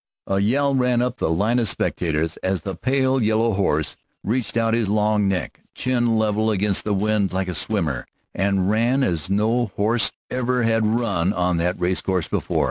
[0.25, 4.73] A yell ran up the line of spectators as the pale yellow horse reached out
[4.73, 9.67] his long neck, chin level against the wind like a swimmer, and ran as no
[9.75, 12.59] horse ever had run on that race course before.